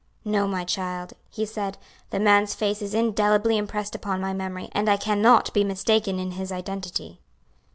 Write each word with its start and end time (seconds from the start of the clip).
"No, 0.25 0.47
my 0.47 0.63
child," 0.63 1.13
he 1.29 1.45
said, 1.45 1.77
"the 2.09 2.19
man's 2.19 2.55
face 2.55 2.81
is 2.81 2.95
indelibly 2.95 3.55
impressed 3.55 3.93
upon 3.93 4.19
my 4.19 4.33
memory, 4.33 4.67
and 4.71 4.89
I 4.89 4.97
can 4.97 5.21
not 5.21 5.53
be 5.53 5.63
mistaken 5.63 6.17
in 6.17 6.31
his 6.31 6.51
identity." 6.51 7.19